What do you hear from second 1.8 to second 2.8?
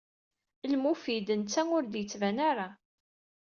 d-yettban ara.